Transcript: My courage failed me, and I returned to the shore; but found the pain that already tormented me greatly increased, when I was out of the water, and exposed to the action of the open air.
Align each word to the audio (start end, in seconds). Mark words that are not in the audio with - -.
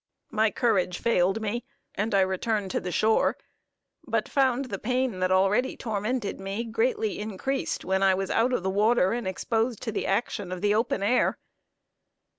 My 0.31 0.49
courage 0.49 0.97
failed 0.97 1.43
me, 1.43 1.63
and 1.93 2.15
I 2.15 2.21
returned 2.21 2.71
to 2.71 2.79
the 2.79 2.91
shore; 2.91 3.37
but 4.03 4.27
found 4.27 4.65
the 4.65 4.79
pain 4.79 5.19
that 5.19 5.31
already 5.31 5.77
tormented 5.77 6.39
me 6.39 6.63
greatly 6.63 7.19
increased, 7.19 7.85
when 7.85 8.01
I 8.01 8.15
was 8.15 8.31
out 8.31 8.51
of 8.51 8.63
the 8.63 8.69
water, 8.71 9.11
and 9.11 9.27
exposed 9.27 9.79
to 9.83 9.91
the 9.91 10.07
action 10.07 10.51
of 10.51 10.61
the 10.61 10.73
open 10.73 11.03
air. 11.03 11.37